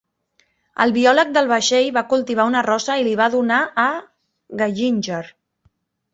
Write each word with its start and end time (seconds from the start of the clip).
El 0.85 0.93
biòleg 0.95 1.33
del 1.35 1.49
vaixell 1.51 1.91
va 1.97 2.03
cultivar 2.13 2.47
una 2.53 2.65
rosa 2.69 2.97
i 3.03 3.07
li 3.09 3.15
va 3.21 3.29
donar 3.37 3.61
a 3.85 3.87
Gallinger. 4.65 5.23